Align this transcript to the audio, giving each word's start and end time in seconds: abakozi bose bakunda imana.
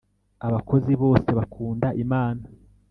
abakozi 0.47 0.93
bose 1.01 1.29
bakunda 1.37 1.87
imana. 2.03 2.43